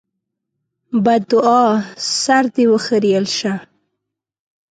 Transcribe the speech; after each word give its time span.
بدوعا: 1.03 1.67
سر 2.21 2.45
دې 2.53 2.65
وخرېيل 2.71 3.25
شه! 3.37 3.53